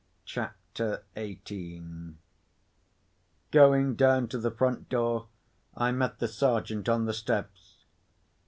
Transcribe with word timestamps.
CHAPTER 0.25 1.03
XVIII 1.15 2.15
Going 3.51 3.93
down 3.95 4.27
to 4.29 4.39
the 4.39 4.49
front 4.49 4.89
door, 4.89 5.27
I 5.77 5.91
met 5.91 6.17
the 6.17 6.27
Sergeant 6.27 6.89
on 6.89 7.05
the 7.05 7.13
steps. 7.13 7.85